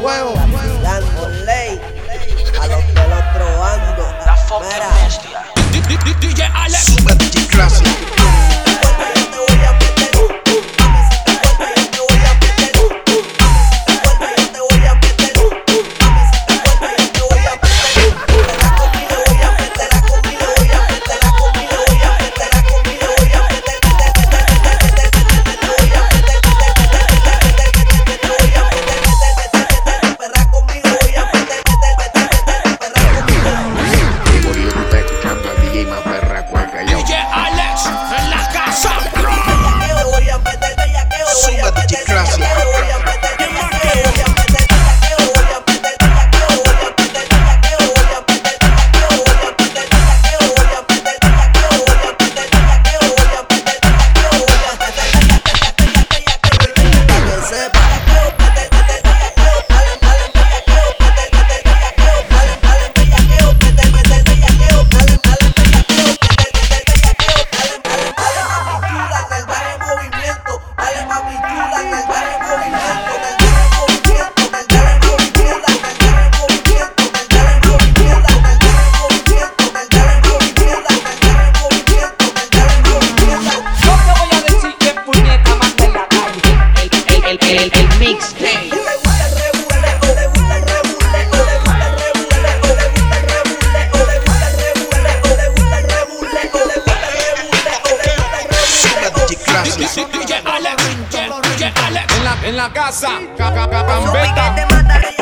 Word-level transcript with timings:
Well. 0.00 0.51
En 102.14 102.24
la, 102.24 102.36
en 102.44 102.56
la 102.56 102.72
casa, 102.72 103.20
ca, 103.38 103.52
ca, 103.54 105.21